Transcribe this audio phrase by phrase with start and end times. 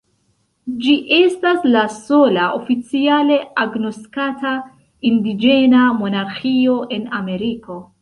[0.85, 4.57] Ĝi estas la sola oficiale agnoskata
[5.13, 7.83] indiĝena monarĥio en Ameriko.